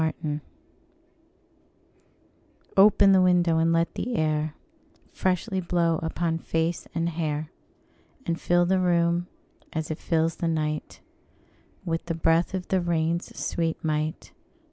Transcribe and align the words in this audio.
Nelson] 0.01 0.41
OPEN 2.75 3.11
the 3.11 3.21
window, 3.21 3.59
and 3.59 3.71
let 3.71 3.93
the 3.93 4.15
air 4.15 4.55
Freshly 5.13 5.61
blow 5.61 5.99
upon 6.01 6.39
face 6.39 6.87
and 6.95 7.07
hair, 7.07 7.51
And 8.25 8.41
fill 8.41 8.65
the 8.65 8.79
room, 8.79 9.27
as 9.73 9.91
it 9.91 9.99
fills 9.99 10.37
the 10.37 10.47
night, 10.47 11.01
With 11.85 12.07
the 12.07 12.15
breath 12.15 12.55
of 12.55 12.69
the 12.69 12.81
rain's 12.81 13.37
sweet 13.39 13.77
might. 13.83 14.33